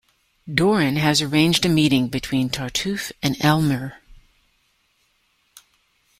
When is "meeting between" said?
1.69-2.49